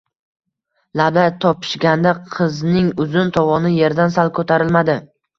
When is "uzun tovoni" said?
3.05-3.71